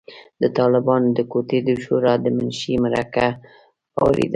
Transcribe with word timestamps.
د 0.41 0.43
طالبانو 0.57 1.07
د 1.17 1.19
کوټې 1.31 1.59
د 1.67 1.69
شورای 1.83 2.17
د 2.23 2.25
منشي 2.37 2.73
مرکه 2.83 3.27
اورېده. 4.01 4.29